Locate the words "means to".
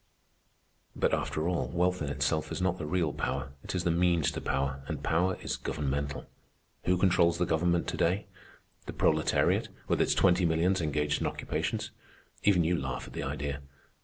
3.91-4.41